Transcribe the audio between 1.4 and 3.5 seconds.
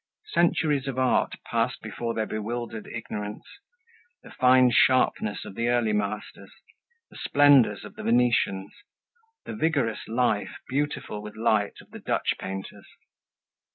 passed before their bewildered ignorance,